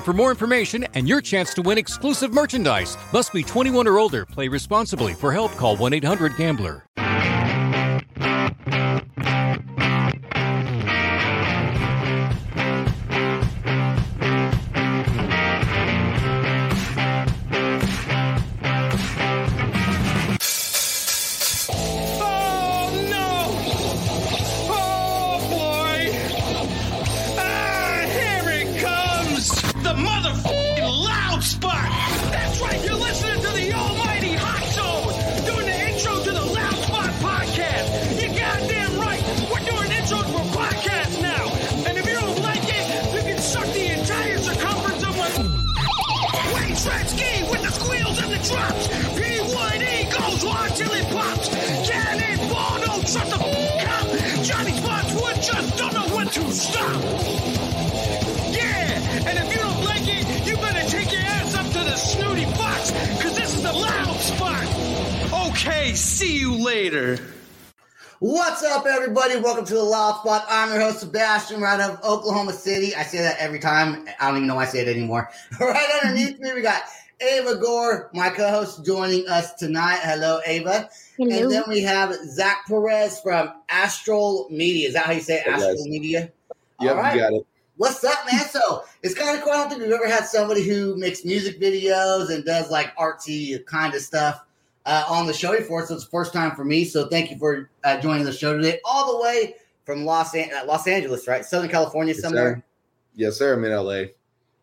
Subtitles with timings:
[0.00, 2.96] for more information and your chance to win exclusive merchandise.
[3.12, 4.26] Must be 21 or older.
[4.26, 5.14] Play responsibly.
[5.14, 6.86] For help, call 1-800-GAMBLER.
[6.98, 7.03] Oh
[65.54, 67.16] Okay, see you later.
[68.18, 69.36] What's up, everybody?
[69.36, 70.44] Welcome to the Loud Spot.
[70.48, 72.92] I'm your host, Sebastian, right out of Oklahoma City.
[72.92, 74.04] I say that every time.
[74.18, 75.30] I don't even know why I say it anymore.
[75.60, 76.82] right underneath me, we got
[77.20, 80.00] Ava Gore, my co-host, joining us tonight.
[80.02, 80.90] Hello, Ava.
[81.16, 81.42] Hello.
[81.42, 84.88] And then we have Zack Perez from Astral Media.
[84.88, 85.46] Is that how you say it?
[85.46, 85.86] Astral guys.
[85.86, 86.32] Media?
[86.80, 87.14] Yep, All right.
[87.14, 87.46] you got it.
[87.76, 88.40] What's up, man?
[88.40, 89.52] So it's kind of cool.
[89.52, 93.64] I don't think we've ever had somebody who makes music videos and does like artsy
[93.66, 94.44] kind of stuff
[94.86, 95.86] uh, on the show before.
[95.86, 96.84] So it's the first time for me.
[96.84, 100.50] So thank you for uh, joining the show today, all the way from Los An-
[100.54, 101.44] uh, Los Angeles, right?
[101.44, 102.56] Southern California, Yes, somewhere.
[102.56, 102.64] sir.
[103.14, 103.54] Yes, sir.
[103.54, 104.04] I'm in LA.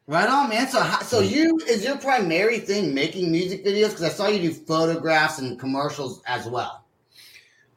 [0.08, 0.68] Right on, man.
[0.68, 3.90] So, so you is your primary thing making music videos?
[3.90, 6.84] Because I saw you do photographs and commercials as well.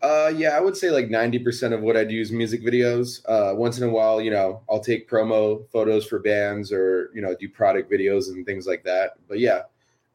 [0.03, 3.21] Uh, yeah, I would say like 90% of what I do is music videos.
[3.26, 7.22] Uh, once in a while, you know, I'll take promo photos for bands or, you
[7.22, 9.12] know, do product videos and things like that.
[9.28, 9.62] But yeah,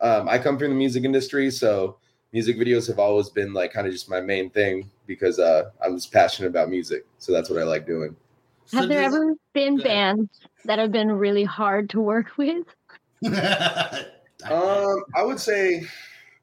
[0.02, 1.50] um, I come from the music industry.
[1.50, 1.98] So
[2.32, 5.90] music videos have always been like kind of just my main thing because uh, I
[5.90, 7.06] was passionate about music.
[7.18, 8.16] So that's what I like doing.
[8.66, 10.30] So Have there do- ever been bands
[10.66, 12.66] that have been really hard to work with?
[14.50, 15.84] Um, I would say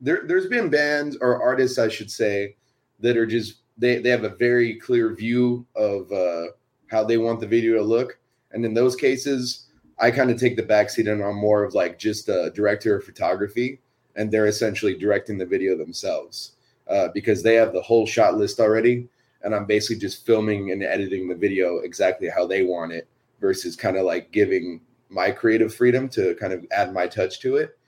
[0.02, 2.56] there there's been bands or artists, I should say,
[3.00, 6.48] that are just they they have a very clear view of uh,
[6.90, 8.18] how they want the video to look,
[8.52, 9.68] and in those cases,
[9.98, 13.04] I kind of take the backseat and I'm more of like just a director of
[13.04, 13.80] photography,
[14.16, 16.52] and they're essentially directing the video themselves
[16.88, 19.08] uh, because they have the whole shot list already,
[19.42, 23.06] and I'm basically just filming and editing the video exactly how they want it
[23.40, 27.56] versus kind of like giving my creative freedom to kind of add my touch to
[27.56, 27.78] it.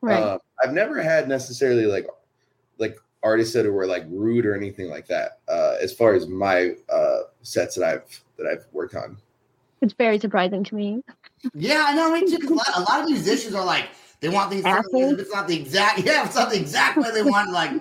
[0.00, 0.22] Right.
[0.22, 2.06] Um, I've never had necessarily like
[2.78, 5.38] like artists that were like rude or anything like that.
[5.48, 9.16] Uh, as far as my uh, sets that I've that I've worked on.
[9.80, 11.02] it's very surprising to me.
[11.54, 12.12] Yeah, I know.
[12.12, 12.38] Me too.
[12.38, 13.88] 'cause a, lot, a lot of musicians are like
[14.22, 15.12] they want these things.
[15.12, 17.72] If it's not the exact, yeah, if it's not the exact way they want, like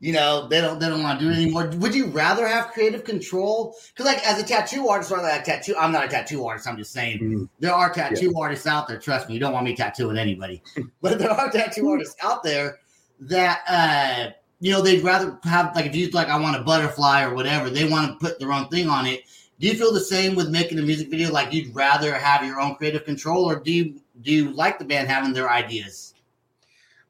[0.00, 1.70] you know, they don't they don't want to do it anymore.
[1.76, 3.76] Would you rather have creative control?
[3.92, 6.66] Because like as a tattoo artist or like a tattoo, I'm not a tattoo artist.
[6.66, 7.48] I'm just saying Mhm.
[7.60, 8.98] there are tattoo artists out there.
[8.98, 10.62] Trust me, you don't want me tattooing anybody,
[11.02, 12.78] but there are tattoo artists out there
[13.20, 17.24] that uh you know they'd rather have like if you like I want a butterfly
[17.24, 19.24] or whatever, they want to put their own thing on it.
[19.60, 21.30] Do you feel the same with making a music video?
[21.30, 24.84] Like you'd rather have your own creative control, or do you do you like the
[24.84, 26.14] band having their ideas?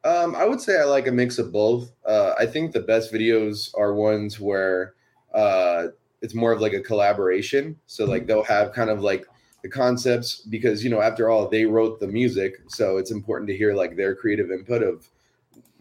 [0.04, 1.90] Um, I would say I like a mix of both.
[2.06, 4.94] Uh, I think the best videos are ones where
[5.32, 5.88] uh,
[6.20, 7.78] it's more of like a collaboration.
[7.86, 9.26] So like they'll have kind of like
[9.62, 13.56] the concepts because you know after all they wrote the music, so it's important to
[13.56, 15.08] hear like their creative input of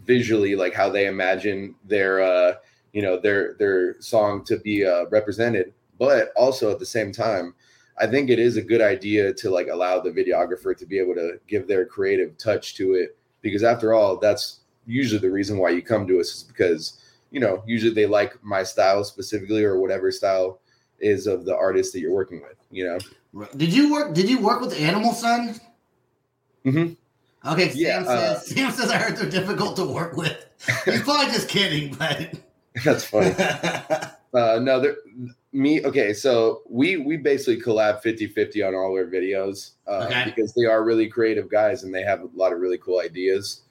[0.06, 2.56] visually like how they imagine their uh,
[2.94, 5.74] you know their their song to be uh, represented.
[6.00, 7.56] But also at the same time,
[8.00, 11.14] I think it is a good idea to like allow the videographer to be able
[11.16, 15.70] to give their creative touch to it because after all, that's usually the reason why
[15.70, 17.00] you come to us is because
[17.32, 20.60] you know usually they like my style specifically or whatever style
[21.00, 22.58] is of the artist that you're working with.
[22.72, 23.48] You know.
[23.58, 24.14] Did you work?
[24.14, 25.60] Did you work with Animal Sun?
[26.66, 26.94] Mm-hmm.
[27.52, 28.48] Okay, Sam Yeah, uh, says.
[28.48, 30.46] Sam says I heard they're difficult to work with.
[30.86, 32.34] He's probably just kidding, but
[32.84, 33.36] That's funny.
[34.34, 34.96] Uh, no, there,
[35.54, 35.84] me.
[35.86, 40.24] Okay, so we we basically collab 50-50 on all our videos uh, Okay.
[40.26, 43.62] because they are really creative guys and they have a lot of really cool ideas.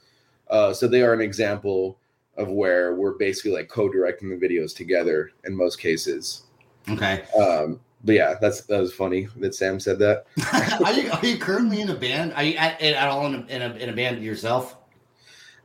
[0.48, 1.98] Uh, so they are an example
[2.36, 6.44] of where we're basically like co-directing the videos together in most cases.
[6.88, 7.24] okay.
[7.38, 10.24] Um, but yeah, that's that was funny that Sam said that.
[10.84, 12.32] are you are you currently in a band?
[12.34, 14.76] Are you at, at all in a, in a in a band yourself?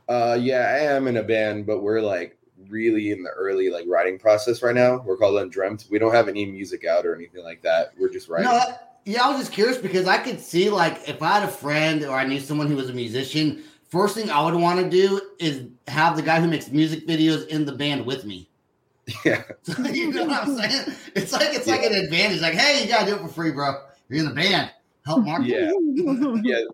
[0.08, 2.37] Uh, yeah, I am in a band, but we're like
[2.68, 4.98] really in the early like writing process right now.
[4.98, 5.86] We're called Undreamt.
[5.90, 7.92] We don't have any music out or anything like that.
[7.98, 8.50] We're just writing.
[8.50, 8.60] No,
[9.04, 12.04] yeah, I was just curious because I could see like if I had a friend
[12.04, 15.20] or I knew someone who was a musician, first thing I would want to do
[15.38, 18.48] is have the guy who makes music videos in the band with me.
[19.24, 19.42] yeah,
[19.90, 20.96] you know what I'm saying?
[21.14, 22.42] It's like it's like an advantage.
[22.42, 23.82] Like, hey, you gotta do it for free, bro.
[24.08, 24.70] You're in the band.
[25.06, 25.48] Help market.
[25.48, 25.72] yeah,
[26.44, 26.64] yeah,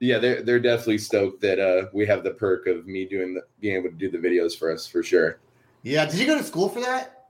[0.00, 0.18] yeah.
[0.18, 3.76] They're they're definitely stoked that uh we have the perk of me doing the being
[3.76, 5.38] able to do the videos for us for sure.
[5.82, 6.04] Yeah.
[6.06, 7.28] Did you go to school for that?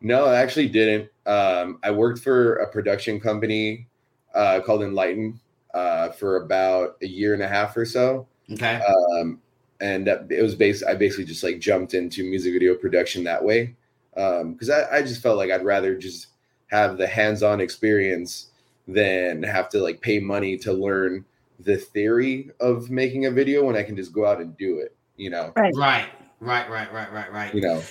[0.00, 1.10] No, I actually didn't.
[1.26, 3.86] Um, I worked for a production company
[4.34, 5.38] uh, called Enlighten
[5.74, 8.26] uh, for about a year and a half or so.
[8.50, 8.80] Okay.
[9.20, 9.40] um,
[9.80, 10.84] and it was based.
[10.84, 13.74] I basically just like jumped into music video production that way
[14.14, 16.28] because I, I just felt like I'd rather just
[16.68, 18.50] have the hands-on experience
[18.86, 21.24] than have to like pay money to learn
[21.64, 24.96] the theory of making a video when I can just go out and do it.
[25.16, 25.72] You know, Right.
[25.76, 26.08] right.
[26.40, 26.68] Right.
[26.70, 26.92] Right.
[26.92, 27.12] Right.
[27.12, 27.32] Right.
[27.32, 27.54] Right.
[27.54, 27.82] you know.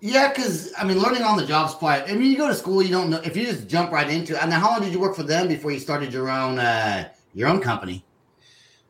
[0.00, 2.08] Yeah, because I mean, learning on the job's quite.
[2.08, 4.36] I mean, you go to school, you don't know if you just jump right into
[4.36, 4.42] it.
[4.42, 7.48] And how long did you work for them before you started your own uh your
[7.48, 8.04] own company?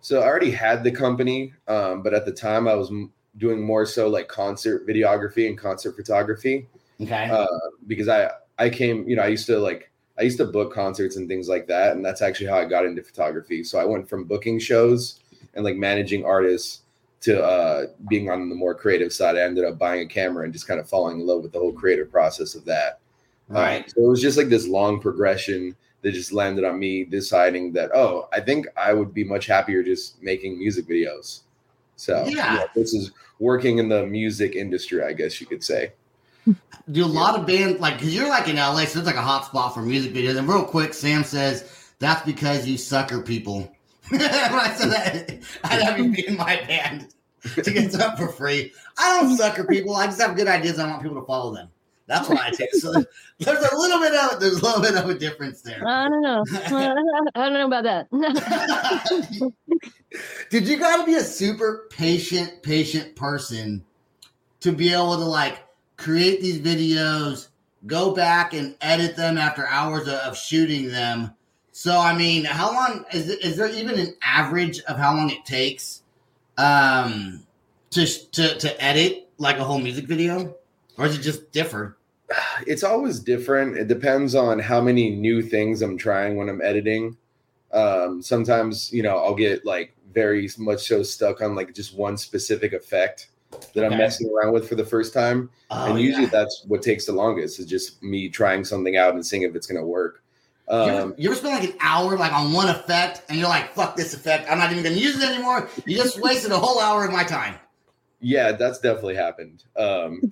[0.03, 3.63] So I already had the company, um, but at the time I was m- doing
[3.63, 6.69] more so like concert videography and concert photography.
[7.01, 7.31] Okay.
[7.31, 7.47] uh,
[7.87, 9.88] because I I came, you know, I used to like
[10.19, 12.85] I used to book concerts and things like that, and that's actually how I got
[12.85, 13.63] into photography.
[13.63, 15.21] So I went from booking shows
[15.55, 16.83] and like managing artists
[17.21, 19.37] to uh, being on the more creative side.
[19.37, 21.59] I ended up buying a camera and just kind of falling in love with the
[21.59, 23.01] whole creative process of that.
[23.51, 23.91] Um, right.
[23.91, 27.91] so it was just like this long progression that just landed on me deciding that
[27.95, 31.41] oh, I think I would be much happier just making music videos.
[31.97, 32.65] So Yeah.
[32.75, 33.11] this is
[33.41, 35.93] working in the music industry, I guess you could say.
[36.91, 39.23] Do a lot of bands like because you're like in LA, so it's like a
[39.23, 40.39] hot spot for music videos.
[40.39, 43.71] And real quick, Sam says that's because you sucker people.
[44.09, 47.09] when I said that, I'd have you be in my band
[47.63, 48.73] to get stuff for free.
[48.97, 49.95] I don't sucker people.
[49.95, 50.79] I just have good ideas.
[50.79, 51.69] I want people to follow them.
[52.09, 52.67] That's what I do.
[52.73, 52.93] So
[53.39, 55.87] there's a little bit of there's a little bit of a difference there.
[55.87, 56.43] I don't know.
[57.35, 58.09] I don't know about that.
[60.51, 63.85] Did you got to be a super patient, patient person
[64.61, 65.59] to be able to like
[65.99, 67.49] create these videos,
[67.87, 71.35] go back and edit them after hours of, shooting them?
[71.73, 75.45] So, I mean, how long is is there even an average of how long it
[75.45, 76.03] takes
[76.57, 77.45] um,
[77.91, 80.57] to to to edit like a whole music video,
[80.97, 81.99] or is it just differ?
[82.67, 83.77] it's always different.
[83.77, 87.17] It depends on how many new things I'm trying when I'm editing.
[87.73, 92.17] Um, sometimes, you know, I'll get like very much so stuck on like just one
[92.17, 93.29] specific effect
[93.75, 95.51] that I'm messing around with for the first time.
[95.71, 96.31] Oh, and usually yeah.
[96.31, 99.67] that's what takes the longest is just me trying something out and seeing if it's
[99.67, 100.23] going to work.
[100.71, 103.49] You ever, Um, you ever spend like an hour like on one effect and you're
[103.49, 104.51] like, fuck this effect.
[104.51, 105.69] I'm not even gonna use it anymore.
[105.87, 107.55] You just wasted a whole hour of my time.
[108.21, 109.65] Yeah, that's definitely happened.
[109.77, 110.23] Um,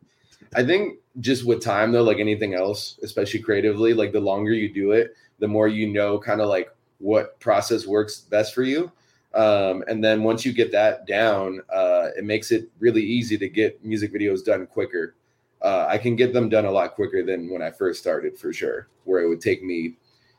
[0.54, 4.72] I think just with time though, like anything else, especially creatively, like the longer you
[4.72, 8.92] do it, the more you know kind of like what process works best for you.
[9.38, 13.48] Um, and then once you get that down, uh, it makes it really easy to
[13.48, 15.14] get music videos done quicker.
[15.62, 18.52] Uh, I can get them done a lot quicker than when I first started, for
[18.52, 18.88] sure.
[19.04, 19.94] Where it would take me,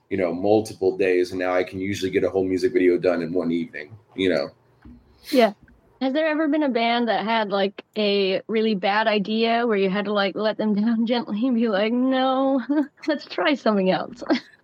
[0.09, 3.21] you know, multiple days, and now I can usually get a whole music video done
[3.21, 3.97] in one evening.
[4.17, 4.49] You know.
[5.31, 5.53] Yeah.
[6.01, 9.89] Has there ever been a band that had like a really bad idea where you
[9.89, 12.61] had to like let them down gently and be like, no,
[13.07, 14.23] let's try something else?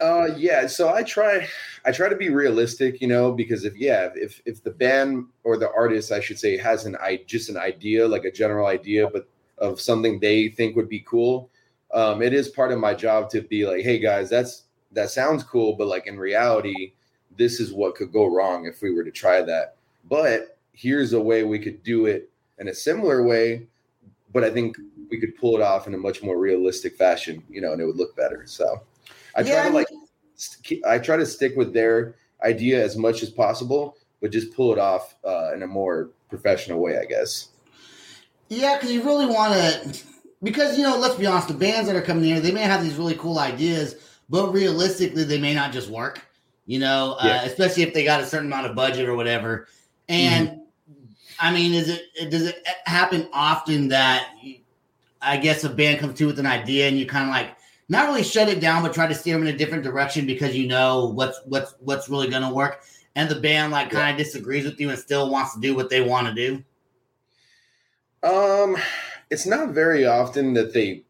[0.00, 0.66] Uh, yeah.
[0.66, 1.46] So I try,
[1.84, 5.56] I try to be realistic, you know, because if yeah, if if the band or
[5.56, 9.08] the artist, I should say, has an i just an idea, like a general idea,
[9.08, 9.28] but
[9.58, 11.48] of something they think would be cool,
[11.92, 15.42] um, it is part of my job to be like, hey guys, that's that sounds
[15.42, 16.92] cool, but like in reality,
[17.38, 19.76] this is what could go wrong if we were to try that.
[20.08, 23.66] But here's a way we could do it in a similar way,
[24.32, 24.76] but I think
[25.10, 27.86] we could pull it off in a much more realistic fashion, you know, and it
[27.86, 28.44] would look better.
[28.46, 28.82] So
[29.34, 29.88] I try I to like
[30.36, 34.72] st- I try to stick with their idea as much as possible, but just pull
[34.72, 37.48] it off uh, in a more professional way, I guess.
[38.48, 40.02] Yeah, because you really want to,
[40.42, 42.82] because you know, let's be honest, the bands that are coming here, they may have
[42.82, 43.96] these really cool ideas,
[44.28, 46.26] but realistically, they may not just work.
[46.66, 49.66] You know, uh, especially if they got a certain amount of budget or whatever.
[50.08, 50.60] And
[51.40, 54.58] I mean, is it does it happen often that you-
[55.20, 57.56] I guess a band comes to with an idea and you kind of like
[57.92, 60.56] not really shut it down, but try to steer them in a different direction because
[60.56, 62.82] you know what's what's what's really going to work,
[63.14, 65.90] and the band like kind of disagrees with you and still wants to do what
[65.90, 66.64] they want to do.
[68.26, 68.78] Um,
[69.30, 71.02] it's not very often that they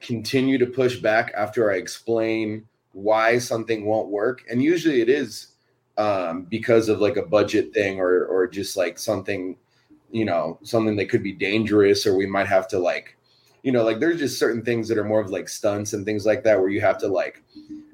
[0.00, 5.48] continue to push back after I explain why something won't work, and usually it is
[5.96, 9.56] um, because of like a budget thing or or just like something,
[10.10, 13.15] you know, something that could be dangerous, or we might have to like,
[13.66, 16.24] you know, like there's just certain things that are more of like stunts and things
[16.24, 17.42] like that where you have to like,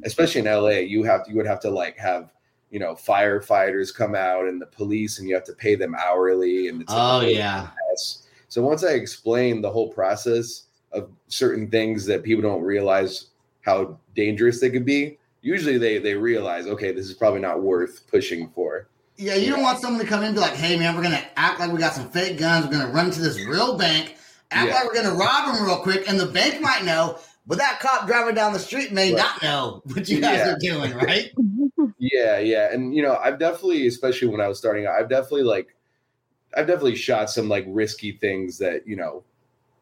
[0.04, 2.30] especially in LA, you have to you would have to like have
[2.70, 6.68] you know firefighters come out and the police and you have to pay them hourly
[6.68, 7.68] and it's like Oh whole yeah.
[7.68, 8.28] process.
[8.48, 13.28] So once I explain the whole process of certain things that people don't realize
[13.62, 18.06] how dangerous they could be, usually they they realize, okay, this is probably not worth
[18.08, 18.88] pushing for.
[19.16, 21.14] Yeah, you don't want someone to come in and be like, hey, man, we're going
[21.14, 22.66] to act like we got some fake guns.
[22.66, 24.16] We're going to run to this real bank,
[24.54, 24.74] act Yeah.
[24.74, 26.08] like we're going to rob him real quick.
[26.08, 29.18] And the bank might know, but that cop driving down the street may Right.
[29.18, 30.52] not know what you guys Yeah.
[30.52, 31.30] are doing, right?
[31.98, 32.72] Yeah, yeah.
[32.72, 35.74] And you know, I've definitely, especially when I was starting out, I've definitely like
[36.56, 39.24] I've definitely shot some like risky things that, you know,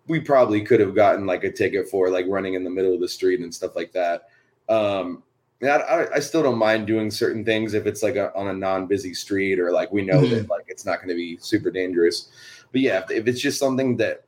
[0.07, 3.01] we probably could have gotten like a ticket for, like running in the middle of
[3.01, 4.29] the street and stuff like that.
[4.69, 5.23] Um
[5.63, 8.49] and I, I, I still don't mind doing certain things if it's like a, on
[8.49, 11.71] a non-busy street or like we know that like it's not going to be super
[11.71, 12.29] dangerous.
[12.73, 14.25] But yeah, if, if it's just something that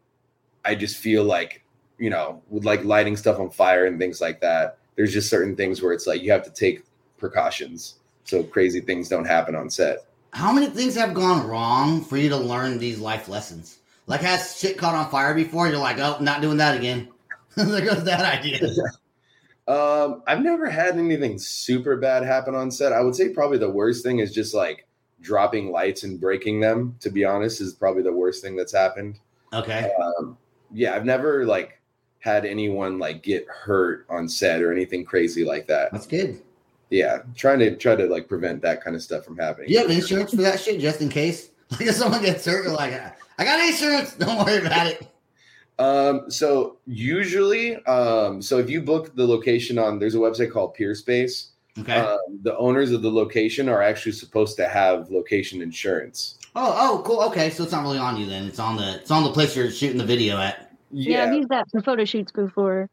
[0.65, 1.65] I just feel like,
[1.99, 5.57] you know, with like lighting stuff on fire and things like that, there's just certain
[5.57, 6.85] things where it's like you have to take
[7.19, 10.07] precautions so crazy things don't happen on set.
[10.33, 13.79] How many things have gone wrong for you to learn these life lessons?
[14.07, 15.69] Like, has shit caught on fire before?
[15.69, 17.09] You're like, oh, not doing that again.
[17.57, 18.61] there goes that idea.
[19.69, 22.93] Um, I've never had anything super bad happen on set.
[22.93, 24.89] I would say probably the worst thing is just like
[25.21, 26.97] dropping lights and breaking them.
[26.99, 29.21] To be honest, is probably the worst thing that's happened.
[29.53, 29.89] Okay.
[30.19, 30.37] Um,
[30.73, 31.81] yeah, I've never like
[32.21, 35.93] had anyone like get hurt on set or anything crazy like that.
[35.93, 36.41] That's good.
[36.91, 39.71] Yeah, trying to try to like prevent that kind of stuff from happening.
[39.71, 41.51] You have insurance for that shit just in case?
[41.73, 42.93] Like, if someone gets hurt, you're like,
[43.39, 44.13] I got insurance.
[44.19, 45.09] Don't worry about it.
[45.79, 50.77] Um, so usually, um, so if you book the location on, there's a website called
[50.77, 51.52] Peerspace.
[51.79, 51.97] Okay.
[51.97, 56.39] Um, the owners of the location are actually supposed to have location insurance.
[56.55, 57.23] oh, oh, cool.
[57.23, 58.47] Okay, so it's not really on you then.
[58.47, 60.77] It's on the it's on the place you're shooting the video at.
[60.91, 62.91] Yeah, I've used that for photo shoots before.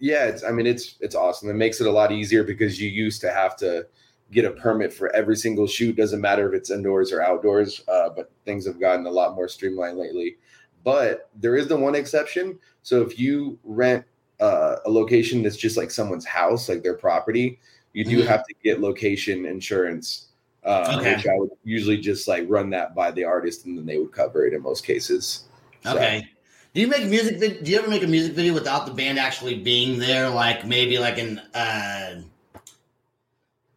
[0.00, 0.24] yeah.
[0.24, 1.48] It's, I mean, it's it's awesome.
[1.48, 3.86] It makes it a lot easier because you used to have to
[4.32, 5.94] get a permit for every single shoot.
[5.96, 7.82] Doesn't matter if it's indoors or outdoors.
[7.86, 10.36] Uh, but things have gotten a lot more streamlined lately.
[10.82, 12.58] But there is the one exception.
[12.82, 14.04] So if you rent
[14.40, 17.60] uh, a location that's just like someone's house, like their property,
[17.96, 18.26] you do Mhm.
[18.26, 20.26] have to get location insurance.
[20.62, 21.14] Uh, Okay.
[21.16, 24.12] Which I would usually just like run that by the artist, and then they would
[24.12, 25.44] cover it in most cases.
[25.82, 26.28] So- Okay.
[26.74, 27.38] Do you make music?
[27.38, 30.28] vid- Do you ever make a music video without the band actually being there?
[30.28, 32.20] Like maybe like an uh,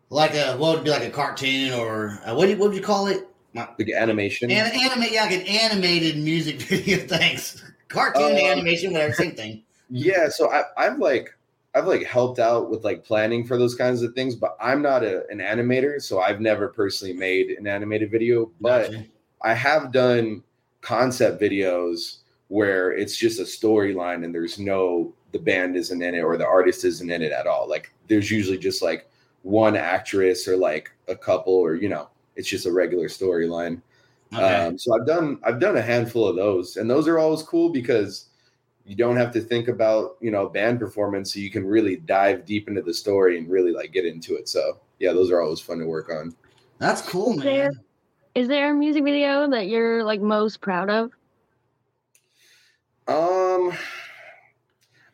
[0.09, 2.75] like a what would be like a cartoon or uh, what do you, what would
[2.77, 3.25] you call it?
[3.55, 4.51] like animation.
[4.51, 6.97] An animate, yeah, like an animated music video.
[7.07, 7.63] Thanks.
[7.87, 9.63] Cartoon Uh, animation, whatever, same thing.
[9.89, 11.33] Yeah, so I, I've like
[11.75, 15.03] I've like helped out with like planning for those kinds of things, but I'm not
[15.03, 18.51] a, an animator, so I've never personally made an animated video.
[18.59, 19.05] But Gotcha.
[19.43, 20.43] I have done
[20.81, 26.21] concept videos where it's just a storyline and there's no the band isn't in it
[26.21, 27.69] or the artist isn't in it at all.
[27.69, 29.07] Like there's usually just like
[29.43, 33.81] one actress or like a couple or you know it's just a regular storyline.
[34.33, 34.43] Okay.
[34.43, 37.69] Um, so I've done I've done a handful of those, and those are always cool
[37.69, 38.28] because
[38.85, 42.45] you don't have to think about you know band performance, so you can really dive
[42.45, 44.49] deep into the story and really like get into it.
[44.49, 46.35] So yeah, those are always fun to work on.
[46.79, 47.79] That's cool, Is there- man.
[48.35, 51.11] Is there a music video that you're like most proud of?
[53.07, 53.73] Um,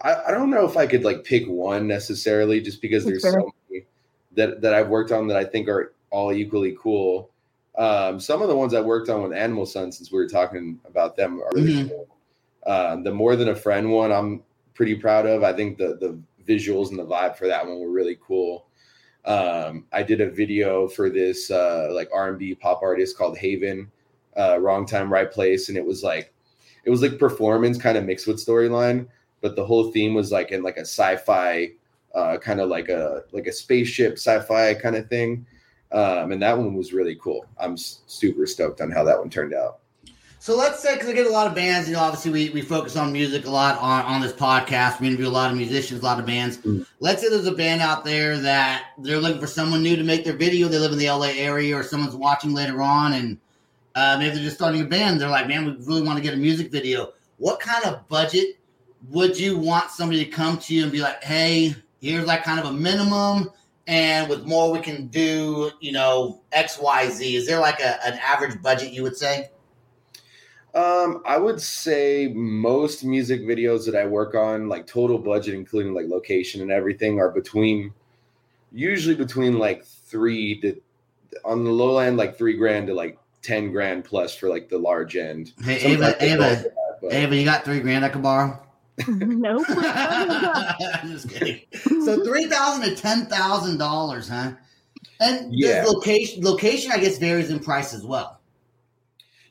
[0.02, 3.32] I, I don't know if I could like pick one necessarily, just because there's Sure.
[3.32, 3.86] so many
[4.34, 7.32] that that I've worked on that I think are all equally cool.
[7.78, 10.80] Um, some of the ones I worked on with Animal Sun, since we were talking
[10.86, 11.90] about them, are really Mhm.
[11.90, 12.08] cool.
[12.66, 14.44] Um, the More Than a Friend one, I'm
[14.74, 15.44] pretty proud of.
[15.44, 18.68] I think the the visuals and the vibe for that one were really cool.
[19.26, 23.92] Um, I did a video for this uh, like R&B pop artist called Haven,
[24.38, 26.32] uh, Wrong Time, Right Place, and it was like
[26.84, 29.08] it was like performance kind of mixed with storyline,
[29.42, 31.72] but the whole theme was like in like a sci-fi
[32.14, 35.46] uh, kind of like a like a spaceship sci-fi kind of thing.
[35.92, 37.46] Um, and that one was really cool.
[37.60, 39.80] I'm super stoked on how that one turned out.
[40.46, 42.62] So let's say, because I get a lot of bands, you know, obviously we, we
[42.62, 45.00] focus on music a lot on, on this podcast.
[45.00, 46.58] We interview a lot of musicians, a lot of bands.
[46.60, 46.86] Mm.
[47.00, 50.24] Let's say there's a band out there that they're looking for someone new to make
[50.24, 50.68] their video.
[50.68, 53.40] They live in the LA area or someone's watching later on and
[53.96, 55.20] uh, maybe they're just starting a band.
[55.20, 57.14] They're like, man, we really want to get a music video.
[57.38, 58.60] What kind of budget
[59.10, 62.60] would you want somebody to come to you and be like, hey, here's like kind
[62.60, 63.50] of a minimum
[63.88, 67.36] and with more we can do, you know, X, Y, Z.
[67.36, 69.50] Is there like a, an average budget you would say?
[70.76, 75.94] Um, I would say most music videos that I work on, like total budget, including
[75.94, 77.94] like location and everything, are between
[78.74, 80.82] usually between like three to
[81.46, 84.78] on the low end, like three grand to like ten grand plus for like the
[84.78, 85.54] large end.
[85.64, 86.66] Hey, Sometimes Ava, they Ava,
[87.02, 88.62] that, Ava, you got three grand I could borrow?
[89.08, 89.66] nope.
[89.70, 91.62] I'm just kidding.
[92.04, 94.52] So three thousand to ten thousand dollars, huh?
[95.22, 95.84] And Yeah.
[95.84, 98.42] the location location I guess varies in price as well.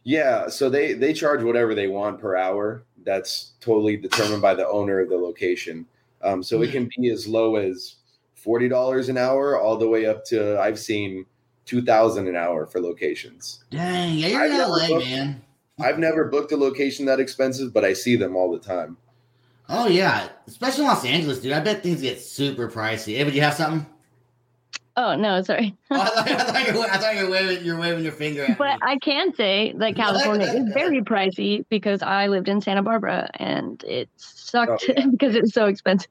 [0.04, 2.84] Yeah, so they they charge whatever they want per hour.
[3.04, 5.86] That's totally determined by the owner of the location.
[6.22, 7.96] Um, so it can be as low as
[8.34, 11.24] forty dollars an hour, all the way up to I've seen
[11.64, 13.64] two thousand an hour for locations.
[13.70, 15.42] Dang, yeah, you're in LA, booked- man.
[15.80, 18.96] I've never booked a location that expensive, but I see them all the time.
[19.68, 21.52] Oh yeah, especially in Los Angeles, dude.
[21.52, 23.16] I bet things get super pricey.
[23.16, 23.86] Hey, do you have something?
[24.96, 25.76] Oh no, sorry.
[25.90, 28.12] Oh, I, thought, I, thought you were, I thought you were waving, you're waving your
[28.12, 28.78] finger at But me.
[28.82, 33.82] I can say that California is very pricey because I lived in Santa Barbara and
[33.84, 35.06] it sucked Oh, yeah.
[35.10, 36.10] because it's so expensive.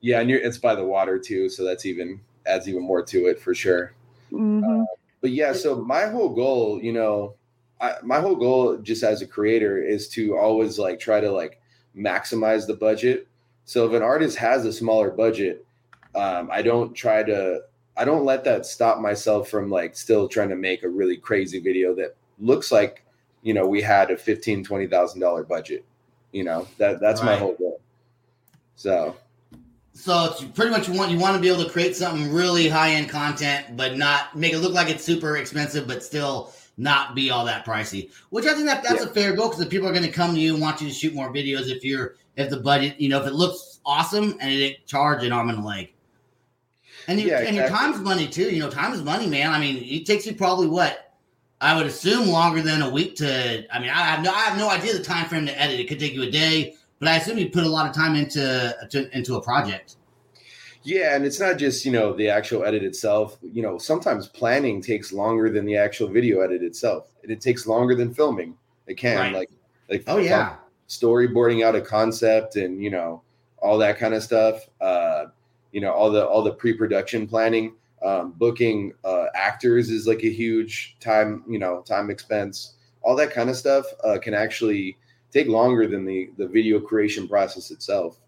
[0.00, 3.26] Yeah, and you're, it's by the water too, so that's even adds even more to
[3.26, 3.94] it for sure.
[4.32, 4.84] Mhm.
[5.20, 7.34] But yeah, so my whole goal, you know,
[7.80, 11.60] I, my whole goal just as a creator is to always like try to like
[11.96, 13.26] maximize the budget.
[13.64, 15.64] So if an artist has a smaller budget,
[16.14, 17.60] um, I don't try to,
[17.96, 21.60] I don't let that stop myself from like still trying to make a really crazy
[21.60, 23.04] video that looks like,
[23.42, 25.84] you know, we had a fifteen, twenty thousand dollar budget.
[26.32, 27.80] You know, that that's my whole goal.
[28.76, 29.16] So
[29.92, 32.68] So it's pretty much you want you want to be able to create something really
[32.68, 37.14] high end content, but not make it look like it's super expensive, but still not
[37.14, 38.10] be all that pricey.
[38.30, 39.08] Which I think that that's Yeah.
[39.10, 40.88] a fair goal because the people are going to come to you and want you
[40.88, 44.36] to shoot more videos if you're if the budget you know if it looks awesome
[44.40, 45.93] and it charge an arm and a leg.
[47.08, 48.50] And you, Yeah, and your time's money too.
[48.50, 49.52] You know, time is money, man.
[49.52, 51.14] I mean, it takes you probably what
[51.60, 53.64] I would assume longer than a week to.
[53.74, 55.78] I mean, I have no I have no idea the time frame to edit.
[55.80, 58.14] It could take you a day, but I assume you put a lot of time
[58.16, 59.96] into to, into a project.
[60.82, 63.38] Yeah, and it's not just you know the actual edit itself.
[63.42, 67.66] You know, sometimes planning takes longer than the actual video edit itself, and it takes
[67.66, 68.54] longer than filming.
[68.86, 69.32] It can Right.
[69.32, 69.50] like
[69.88, 70.56] like Oh yeah.
[70.88, 73.22] storyboarding out a concept and you know
[73.58, 74.60] all that kind of stuff.
[74.78, 75.13] Uh,
[75.74, 80.22] you know all the all the pre production planning, um, booking uh, actors is like
[80.22, 82.76] a huge time you know time expense.
[83.02, 84.96] All that kind of stuff uh, can actually
[85.32, 88.20] take longer than the the video creation process itself.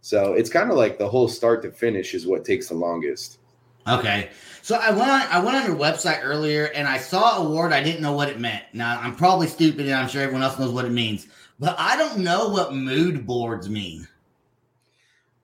[0.00, 3.38] So it's kind of like the whole start to finish is what takes the longest.
[3.86, 4.30] Okay.
[4.62, 7.72] So I went on I went on your website earlier and I saw a word
[7.72, 8.64] I didn't know what it meant.
[8.72, 11.28] Now I'm probably stupid and I'm sure everyone else knows what it means,
[11.60, 14.08] but I don't know what mood boards mean.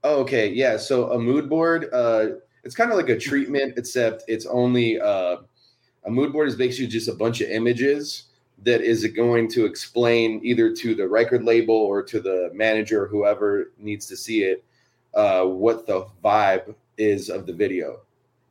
[0.04, 0.76] Oh, okay, yeah.
[0.76, 2.26] So a mood board, uh,
[2.64, 5.36] it's kind of like a treatment, except it's only uh,
[6.04, 8.24] a mood board is basically just a bunch of images
[8.64, 13.72] that is going to explain either to the record label or to the manager, whoever
[13.78, 14.64] needs to see it,
[15.14, 18.00] uh, what the vibe is of the video.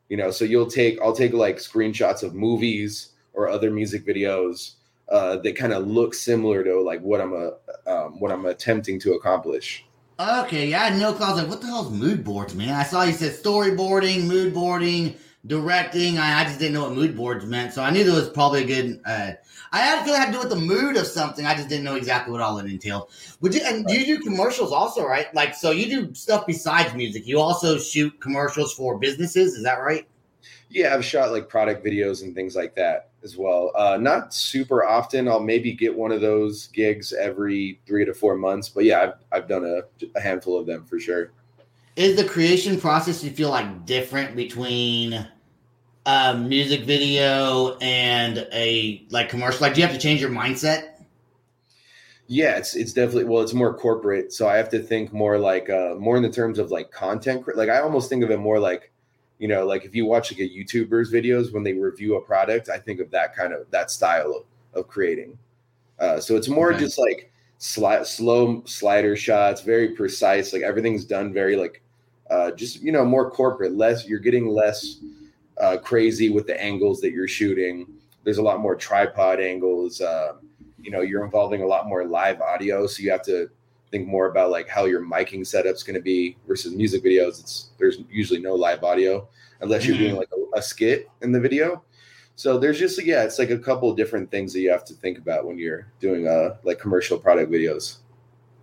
[0.09, 4.73] You know, so you'll take, I'll take like screenshots of movies or other music videos
[5.09, 7.51] uh, that kind of look similar to like what I'm a,
[7.89, 9.85] um, what I'm attempting to accomplish.
[10.21, 11.25] Okay, yeah, I had no clue.
[11.25, 12.75] I was like, what the hell is mood boards, man?
[12.75, 15.15] I saw you said storyboarding, mood boarding,
[15.47, 16.19] directing.
[16.19, 17.73] I, I just didn't know what mood boards meant.
[17.73, 19.31] So I knew there was probably a good uh
[19.71, 21.45] I had it had to do with the mood of something.
[21.45, 23.10] I just didn't know exactly what all it entailed.
[23.39, 25.34] Would you and you do commercials also, right?
[25.34, 27.25] Like so you do stuff besides music.
[27.25, 30.05] You also shoot commercials for businesses, is that right?
[30.69, 33.71] Yeah, I've shot like product videos and things like that as well.
[33.75, 35.27] Uh, not super often.
[35.27, 38.69] I'll maybe get one of those gigs every three to four months.
[38.69, 39.82] But yeah, I've, I've done a,
[40.15, 41.32] a handful of them for sure.
[41.95, 45.27] Is the creation process you feel like different between
[46.06, 49.62] a music video and a like commercial?
[49.62, 50.88] Like, do you have to change your mindset?
[52.27, 55.69] Yeah, it's it's definitely well, it's more corporate, so I have to think more like
[55.69, 57.45] uh more in the terms of like content.
[57.58, 58.93] Like I almost think of it more like,
[59.41, 62.69] you know, like if you watch like a YouTuber's videos when they review a product,
[62.69, 65.36] I think of that kind of that style of, of creating.
[65.99, 70.54] Uh, so it's more just like sli- slow slider shots, very precise.
[70.54, 71.82] Like everything's done very like,
[72.30, 73.73] uh, just you know, more corporate.
[73.73, 74.97] Less you're getting less
[75.60, 77.88] uh, crazy with the angles that you're shooting.
[78.23, 80.01] There's a lot more tripod angles.
[80.01, 80.34] Uh,
[80.80, 83.49] you know, you're involving a lot more live audio, so you have to
[83.91, 87.39] think more about like how your miking setup's going to be versus music videos.
[87.39, 89.27] It's there's usually no live audio
[89.60, 91.84] unless you're doing like a, a skit in the video.
[92.36, 95.17] So there's just yeah, it's like a couple different things that you have to think
[95.17, 97.97] about when you're doing uh like commercial product videos.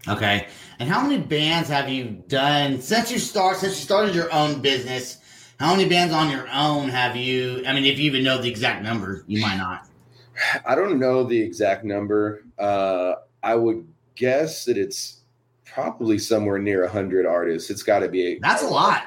[0.07, 0.47] Okay.
[0.79, 4.61] And how many bands have you done since you start since you started your own
[4.61, 5.19] business?
[5.61, 7.65] How many bands on your own have you?
[7.67, 9.89] I mean, if you even know the exact number, you might not.
[10.67, 12.45] I don't know the exact number.
[12.59, 15.18] Uh, I would guess that it's
[15.79, 17.71] probably somewhere near 100 artists.
[17.71, 18.39] It's got to be.
[18.41, 19.05] That's a lot.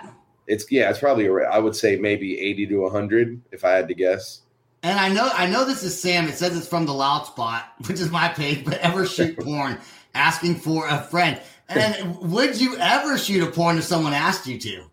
[0.47, 1.29] It's yeah, it's probably.
[1.29, 4.41] I would say maybe 80 to 100 if I had to guess.
[4.83, 6.27] And I know I know this is Sam.
[6.27, 9.77] It says it's from the Loud Spot, which is my page, but ever shoot porn
[10.13, 11.39] asking for a friend.
[11.69, 14.83] And would you ever shoot a porn if someone asked you to?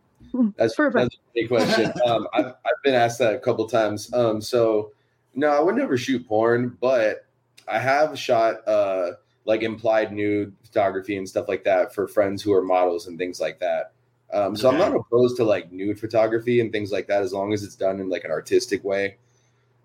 [0.57, 0.95] That's, Perfect.
[0.95, 1.93] that's a great question.
[2.07, 4.13] Um, I've, I've been asked that a couple times.
[4.13, 4.93] Um, so
[5.35, 7.27] no, I would never shoot porn, but
[7.67, 9.13] I have shot uh,
[9.45, 13.41] like implied nude photography and stuff like that for friends who are models and things
[13.41, 13.93] like that.
[14.33, 17.53] Um, so I'm not opposed to like nude photography and things like that as long
[17.53, 19.17] as it's done in like an artistic way.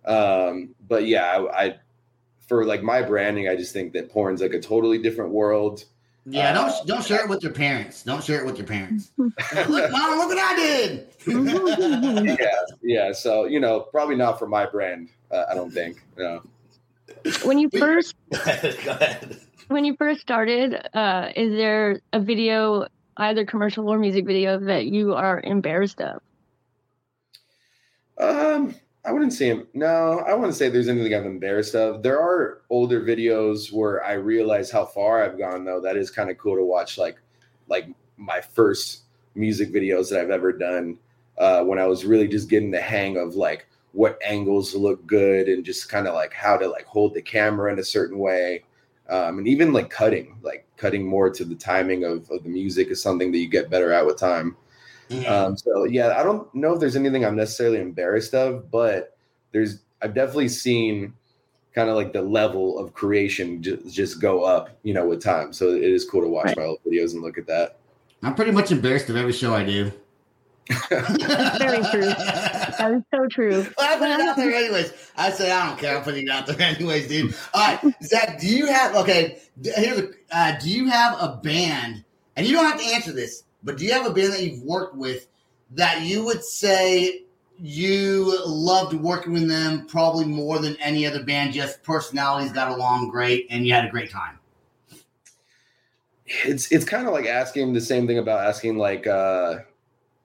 [0.06, 1.76] Um, but yeah, I, I
[2.48, 5.86] for like my branding, I just think that porn's like a totally different world.
[6.26, 8.04] Yeah, Uh, don't don't share it with your parents.
[8.04, 9.12] Don't share it with your parents.
[9.18, 9.38] look,
[9.92, 11.08] mom, look what I did.
[12.40, 12.48] yeah,
[12.82, 13.12] yeah.
[13.14, 15.10] So you know, probably not for my brand.
[15.32, 16.02] Uh, I don't think.
[16.18, 16.42] No.
[17.44, 19.40] when you first Go ahead.
[19.68, 24.86] When you first started, uh, is there a video, either commercial or music video, that
[24.86, 26.22] you are embarrassed of?
[28.18, 30.20] Um, I wouldn't say no.
[30.20, 32.04] I wouldn't say there's anything I'm embarrassed of.
[32.04, 35.66] There are older videos where I realize how far I've gone.
[35.66, 36.98] Though that is kind of cool to watch.
[36.98, 37.18] Like,
[37.68, 39.04] like my first
[39.36, 40.98] music videos that I've ever done
[41.38, 45.48] uh, when I was really just getting the hang of like what angles look good
[45.48, 48.64] and just kind of like how to like hold the camera in a certain way.
[49.10, 52.88] Um, and even like cutting, like cutting more to the timing of, of the music
[52.90, 54.56] is something that you get better at with time.
[55.28, 59.16] Um, so yeah, I don't know if there's anything I'm necessarily embarrassed of, but
[59.52, 61.14] there's I've definitely seen
[61.76, 65.54] kind of like the level of creation just, just go up, you know, with time.
[65.54, 66.58] So it is cool to watch Right.
[66.58, 67.78] my old videos and look at that.
[68.24, 69.92] I'm pretty much embarrassed of every show I do.
[70.90, 72.12] Very true.
[72.78, 73.66] That is so true.
[73.78, 74.94] Well, I put it out there anyways.
[75.16, 75.98] I said I don't care.
[75.98, 77.36] I'm putting it out there anyways, dude.
[77.54, 78.40] All right, Zack.
[78.40, 79.40] Do you have okay?
[79.64, 80.10] Here's a.
[80.32, 82.04] Uh, do you have a band?
[82.36, 84.64] And you don't have to answer this, but do you have a band that you've
[84.64, 85.28] worked with
[85.72, 87.24] that you would say
[87.60, 91.54] you loved working with them probably more than any other band?
[91.54, 94.40] Just personalities got along great, and you had a great time.
[96.26, 99.60] It's it's kind of like asking the same thing about asking like uh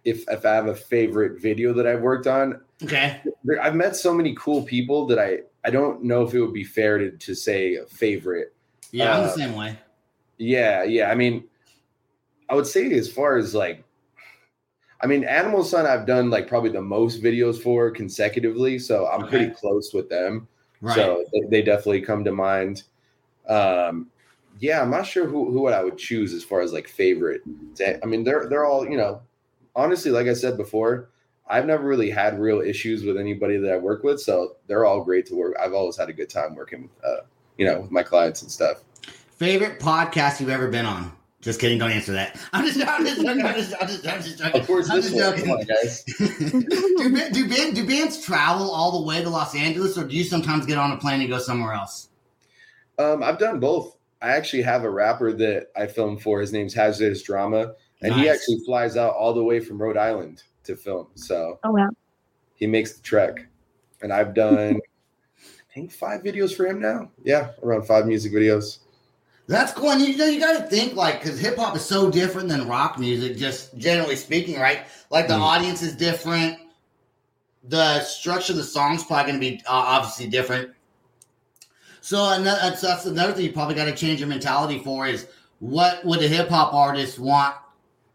[0.04, 2.60] if if I have a favorite video that I've worked on.
[2.82, 3.20] Okay.
[3.60, 6.64] I've met so many cool people that I I don't know if it would be
[6.64, 8.54] fair to to say a favorite.
[8.92, 9.78] Yeah, I'm the Uh, same way.
[10.38, 11.10] Yeah, yeah.
[11.10, 11.44] I mean,
[12.48, 13.82] I would say as far as like,
[15.02, 19.22] I mean, Animal Sun, I've done like probably the most videos for consecutively, so I'm
[19.22, 19.30] Okay.
[19.30, 20.48] pretty close with them.
[20.80, 20.94] Right.
[20.94, 22.84] So they, they definitely come to mind.
[23.48, 24.10] Um,
[24.60, 27.42] yeah, I'm not sure who who I would choose as far as like favorite.
[28.02, 29.22] I mean, they're they're all you know.
[29.74, 31.10] Honestly, like I said before,
[31.48, 35.02] I've never really had real issues with anybody that I work with, so they're all
[35.02, 35.56] great to work.
[35.60, 37.24] I've always had a good time working, with, uh,
[37.56, 38.82] you know, with my clients and stuff.
[39.36, 41.12] Favorite podcast you've ever been on?
[41.40, 41.78] Just kidding.
[41.78, 42.38] Don't answer that.
[42.52, 42.86] I'm just.
[42.86, 43.22] I'm just.
[43.22, 43.74] joking, I'm just.
[43.80, 44.06] I'm just.
[44.06, 44.60] I'm just joking.
[44.60, 45.50] Of course, I'm this one.
[45.50, 46.02] on, guys.
[46.18, 50.24] do, do, band, do bands travel all the way to Los Angeles, or do you
[50.24, 52.08] sometimes get on a plane and go somewhere else?
[52.98, 53.96] Um, I've done both.
[54.20, 56.40] I actually have a rapper that I filmed for.
[56.40, 60.42] His name's Hazardous Drama, and he actually flies out all the way from Rhode Island
[60.64, 61.08] to film.
[61.14, 61.88] So Oh wow.
[62.54, 63.46] he makes the trek.
[64.02, 64.78] And I've done,
[65.38, 67.10] I think, five videos for him now.
[67.24, 68.78] Yeah, around five music videos.
[69.48, 69.90] That's cool.
[69.90, 72.68] And you know, you got to think like because hip hop is so different than
[72.68, 74.80] rock music, just generally speaking, right?
[75.10, 75.40] Like the Mm.
[75.40, 76.58] audience is different.
[77.64, 80.70] the structure of the song's probably going to be uh, obviously different.
[82.00, 85.26] So another, that's, that's another thing you probably got to change your mentality for is
[85.58, 87.56] what would a hip hop artist want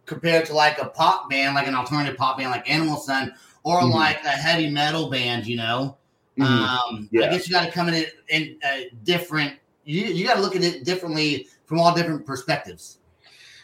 [0.05, 3.81] compared to like a pop band, like an alternative pop band like Animal Sun, or
[3.81, 3.93] Mhm.
[3.93, 5.97] like a heavy metal band, you know?
[6.37, 6.45] Mhm.
[6.45, 9.53] Um, I guess you got to come in it in a different.
[9.85, 12.99] You you got to look at it differently from all different perspectives.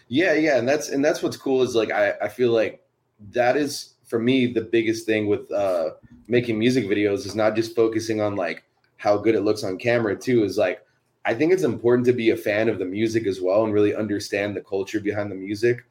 [0.08, 2.82] Yeah, yeah, and that's and that's what's cool is like I I feel like
[3.32, 5.91] that is for me the biggest thing with uh
[6.28, 8.63] making music videos is not just focusing on like
[8.97, 10.84] how good it looks on camera too is like
[11.25, 13.95] I think it's important to be a fan of the music as well and really
[13.95, 15.86] understand the culture behind the music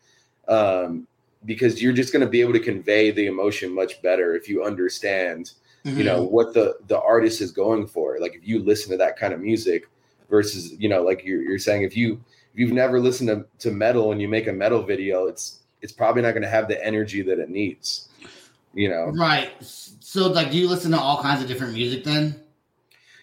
[0.48, 1.06] um
[1.44, 4.64] because you're just going to be able to convey the emotion much better if you
[4.64, 5.52] understand
[5.84, 9.16] you know what the the artist is going for like if you listen to that
[9.16, 9.88] kind of music
[10.28, 12.20] versus you know like you're, you're saying if you
[12.52, 15.92] if you've never listened to, to metal and you make a metal video it's it's
[15.92, 18.08] probably not going to have the energy that it needs
[18.74, 19.50] you know right.
[19.60, 22.40] So like, do you listen to all kinds of different music then?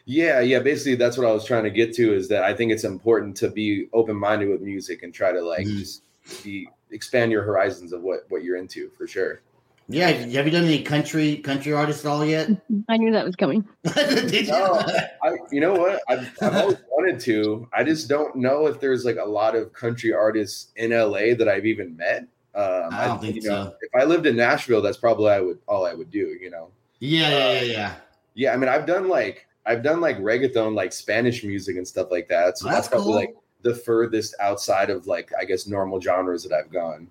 [0.05, 2.71] yeah yeah basically that's what i was trying to get to is that i think
[2.71, 5.79] it's important to be open-minded with music and try to like Mhm.
[5.79, 6.03] just
[6.43, 9.41] be expand your horizons of what what you're into for sure
[9.87, 10.09] Yeah.
[10.09, 12.49] Have you done any country country artists at all yet?
[12.89, 13.63] I knew that was coming.
[13.93, 14.51] Did you?
[14.51, 14.81] No.
[15.21, 16.01] I, you know what?
[16.09, 17.67] I've, I've always wanted to.
[17.71, 21.47] I just don't know if there's like a lot of country artists in LA that
[21.47, 22.21] I've even met.
[22.55, 23.75] Um, I don't think you know, so.
[23.81, 26.35] If I lived in Nashville, that's probably I would all I would do.
[26.41, 26.71] You know.
[26.99, 27.95] yeah, yeah, yeah, yeah.
[28.33, 32.07] Yeah, I mean, I've done like I've done like reggaeton, like Spanish music and stuff
[32.11, 32.57] like that.
[32.57, 33.15] So That's that's, probably cool.
[33.15, 37.07] like the furthest outside of like I guess normal genres that I've gone,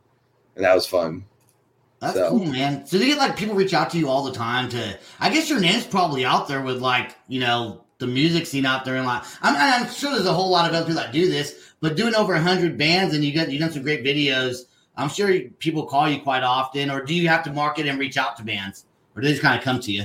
[0.54, 1.24] and that was fun.
[2.00, 2.86] That's So- cool, man.
[2.86, 4.98] So do you get like people reach out to you all the time to?
[5.20, 8.84] I guess your name's probably out there with like you know the music scene out
[8.84, 11.28] there and like I'm, I'm sure there's a whole lot of other people that do
[11.28, 14.66] this, but doing over hundred bands and you got you done some great videos.
[14.96, 18.16] I'm sure people call you quite often, or do you have to market and reach
[18.16, 18.84] out to bands,
[19.16, 20.04] or do they just kind of come to you?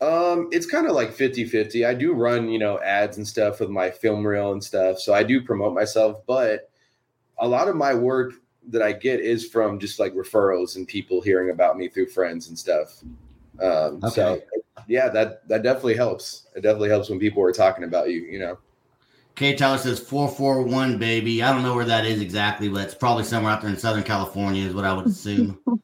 [0.00, 1.86] Um, it's kind of like 50-50.
[1.86, 4.98] I do run, you know, ads and stuff with my film reel and stuff.
[4.98, 6.70] So I do promote myself, but
[7.38, 8.32] a lot of my work
[8.68, 12.48] that I get is from just like referrals and people hearing about me through friends
[12.48, 13.02] and stuff.
[13.60, 14.40] Um, so
[14.86, 16.46] yeah, that that definitely helps.
[16.56, 18.58] It definitely helps when people are talking about you, you know.
[19.34, 21.42] Kay Tyler says four four one baby.
[21.42, 24.02] I don't know where that is exactly, but it's probably somewhere out there in Southern
[24.02, 25.58] California, is what I would assume.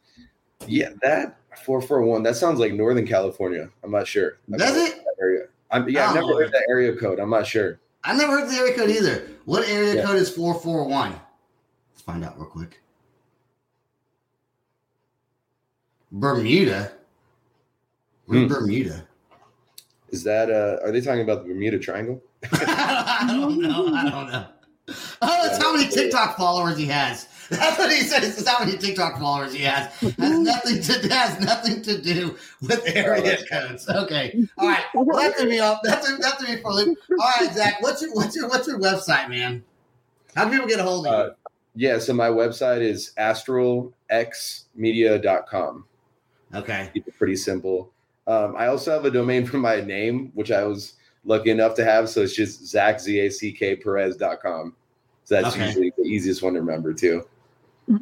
[0.66, 3.68] Yeah, that 441, that sounds like Northern California.
[3.82, 4.38] I'm not sure.
[4.52, 5.00] I've Does it?
[5.20, 5.46] area.
[5.70, 7.18] I'm, yeah, I've Oh, never heard that area code.
[7.18, 7.78] I'm not sure.
[8.04, 9.26] I never heard the area code either.
[9.46, 10.04] What area Yeah.
[10.04, 11.10] code is 441?
[11.92, 12.80] Let's find out real quick.
[16.12, 16.92] Bermuda?
[18.28, 18.46] Hmm.
[18.46, 19.06] Bermuda?
[20.10, 22.22] Is that uh are they talking about the Bermuda Triangle?
[22.52, 23.94] I don't know.
[23.94, 24.46] I don't know.
[25.20, 27.26] Oh, that's how many TikTok followers he has.
[27.50, 28.36] That's what he says.
[28.36, 29.92] That's how many TikTok followers he has.
[29.94, 33.88] Has nothing to has nothing to do with area codes.
[33.88, 34.46] Okay.
[34.58, 34.84] All right.
[34.94, 35.80] Well, that threw me off.
[35.84, 36.98] That threw, that threw me for a loop.
[37.10, 37.80] All right, Zack.
[37.82, 39.62] What's your what's your what's your website, man?
[40.34, 41.18] How do people get a hold of you?
[41.18, 41.30] Uh,
[41.74, 45.84] yeah, so my website is astralxmedia.com.
[46.54, 46.90] Okay.
[46.94, 47.92] Keep it pretty simple.
[48.26, 51.84] Um, I also have a domain for my name, which I was lucky enough to
[51.84, 52.08] have.
[52.08, 54.74] So it's just Zack, Z A C K Perez.com.
[55.24, 55.66] So that's Okay.
[55.66, 57.24] usually the easiest one to remember, too.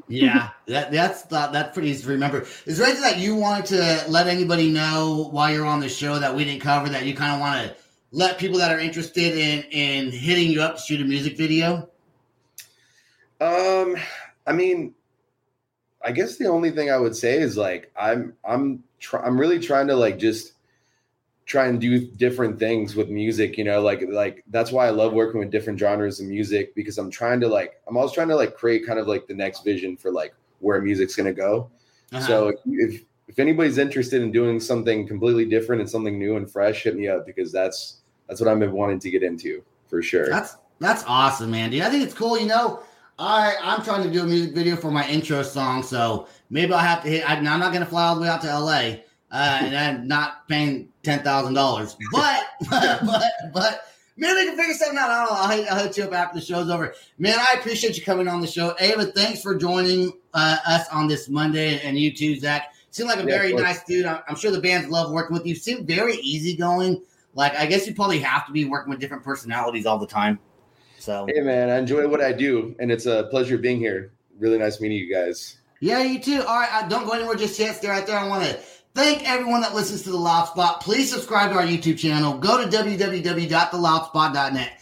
[0.09, 2.47] Yeah, that that's that, that's pretty easy to remember.
[2.67, 6.19] Is there anything that you wanted to let anybody know while you're on the show
[6.19, 7.77] that we didn't cover that you kind of want to
[8.13, 11.89] let people that are interested in in hitting you up to shoot a music video?
[13.41, 13.97] Um,
[14.47, 14.95] I mean,
[16.03, 19.59] I guess the only thing I would say is like I'm I'm try, I'm really
[19.59, 20.53] trying to like just
[21.47, 25.13] try and do different things with music, you know, like like that's why I love
[25.13, 28.37] working with different genres of music because I'm trying to like I'm always trying to
[28.37, 31.71] like create kind of like the next vision for like where music's gonna go.
[32.13, 32.27] Uh-huh.
[32.27, 36.83] So if, if anybody's interested in doing something completely different and something new and fresh,
[36.83, 40.29] hit me up because that's that's what I've been wanting to get into for sure.
[40.29, 41.71] That's that's awesome, man.
[41.71, 42.39] Dude, I think it's cool.
[42.39, 42.83] You know,
[43.19, 46.79] I I'm trying to do a music video for my intro song, so maybe I'll
[46.79, 47.29] have to hit.
[47.29, 48.97] I, I'm not going to fly all the way out to LA,
[49.35, 51.97] uh, and I'm not paying ten thousand dollars.
[52.13, 55.11] But but but but maybe we can figure something out.
[55.11, 55.41] I don't know.
[55.41, 56.95] I'll hit, I'll hit you up after the show's over.
[57.19, 58.75] Man, I appreciate you coming on the show.
[58.79, 62.73] Ava, thanks for joining uh, us on this Monday, and you too, Zack.
[62.91, 64.07] Seem like a Yeah, very nice dude.
[64.07, 65.57] I'm, I'm sure the bands love working with you.
[65.57, 67.03] Seem very easygoing.
[67.35, 70.39] Like I guess you probably have to be working with different personalities all the time.
[71.01, 74.13] So Hey man, I enjoy what I do, and it's a pleasure being here.
[74.39, 75.59] Really nice meeting you guys.
[75.81, 76.43] yeah, you too.
[76.47, 77.75] All right, uh, don't go anywhere just yet.
[77.75, 78.17] Stay right there.
[78.17, 78.59] I want to
[78.95, 80.81] thank everyone that listens to the Loud Spot.
[80.81, 82.39] Please subscribe to our YouTube channel.
[82.39, 84.81] Go to www.theloudspot.net.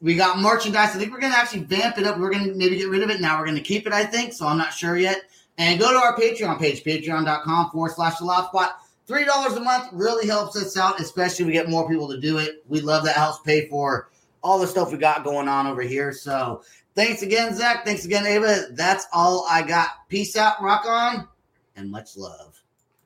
[0.00, 0.96] We got merchandise.
[0.96, 2.18] I think we're gonna actually vamp it up.
[2.18, 3.20] We're gonna maybe get rid of it.
[3.20, 3.92] Now we're gonna keep it.
[3.92, 4.46] I think so.
[4.46, 5.22] I'm not sure yet.
[5.58, 8.78] And go to our Patreon page, patreon.com forward slash the Loud Spot.
[9.06, 12.18] Three dollars a month really helps us out, especially if we get more people to
[12.18, 12.64] do it.
[12.68, 14.08] We love that helps pay for
[14.42, 16.12] all the stuff we got going on over here.
[16.12, 17.84] So thanks again, Zack.
[17.84, 18.66] Thanks again, Ava.
[18.72, 20.08] That's all I got.
[20.08, 21.28] Peace out, rock on,
[21.76, 22.51] and much love.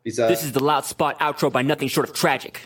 [0.07, 0.29] Peace out.
[0.29, 2.61] This is the loud spot outro by nothing short of tragic.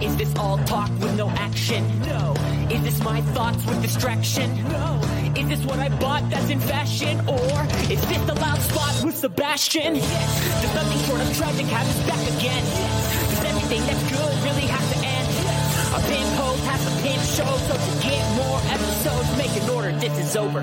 [0.00, 1.84] Is this all talk with no action?
[2.00, 2.32] No.
[2.72, 4.48] Is this my thoughts with distraction?
[4.72, 4.98] No.
[5.36, 7.20] Is this what I bought that's in fashion?
[7.28, 9.96] Or is this the loud spot with Sebastian?
[9.96, 10.62] Yes.
[10.62, 12.64] Does nothing short of tragic have us back again?
[12.64, 13.28] Yes.
[13.28, 15.28] Does everything that's good really have to end?
[15.44, 15.92] Yes.
[15.92, 19.92] A pin post has a pin show, so to get more episodes, make an order.
[20.00, 20.62] This is over.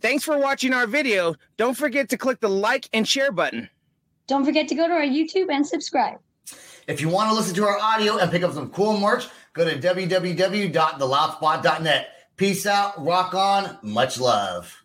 [0.00, 1.34] Thanks for watching our video.
[1.56, 3.68] Don't forget to click the like and share button.
[4.26, 6.18] Don't forget to go to our YouTube and subscribe.
[6.86, 9.64] If you want to listen to our audio and pick up some cool merch, go
[9.64, 12.08] to www.theloudspot.net.
[12.36, 14.84] Peace out, rock on, much love.